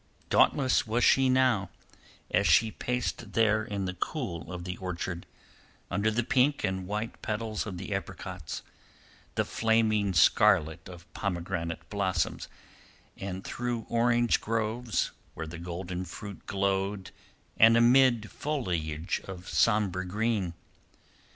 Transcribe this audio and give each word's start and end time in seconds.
Dauntless 0.31 0.87
was 0.87 1.03
she 1.03 1.29
now, 1.29 1.69
as 2.31 2.47
she 2.47 2.71
paced 2.71 3.33
there 3.33 3.63
in 3.63 3.85
the 3.85 3.93
cool 3.93 4.51
of 4.51 4.63
the 4.63 4.75
orchard, 4.77 5.27
under 5.91 6.09
the 6.09 6.23
pink 6.23 6.63
and 6.63 6.87
white 6.87 7.21
petals 7.21 7.67
of 7.67 7.77
the 7.77 7.93
apricots, 7.93 8.63
the 9.35 9.45
flaming 9.45 10.11
scarlet 10.11 10.89
of 10.89 11.05
pomegranate 11.13 11.87
blossoms, 11.91 12.47
and 13.15 13.43
through 13.43 13.85
orange 13.89 14.41
groves 14.41 15.11
where 15.35 15.45
the 15.45 15.59
golden 15.59 16.03
fruit 16.03 16.47
glowed 16.47 17.11
and 17.57 17.77
amid 17.77 18.31
foliage 18.31 19.21
of 19.25 19.47
sombre 19.47 20.03
green. 20.03 20.55